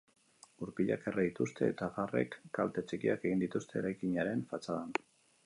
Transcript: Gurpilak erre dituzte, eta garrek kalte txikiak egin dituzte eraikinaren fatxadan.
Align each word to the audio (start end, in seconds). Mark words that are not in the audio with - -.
Gurpilak 0.61 1.03
erre 1.11 1.25
dituzte, 1.27 1.69
eta 1.73 1.89
garrek 1.99 2.39
kalte 2.59 2.85
txikiak 2.93 3.29
egin 3.31 3.45
dituzte 3.45 3.79
eraikinaren 3.83 4.43
fatxadan. 4.55 4.99